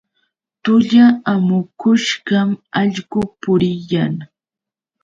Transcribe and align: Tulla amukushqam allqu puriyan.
Tulla 0.63 1.05
amukushqam 1.33 2.49
allqu 2.81 3.19
puriyan. 3.41 4.15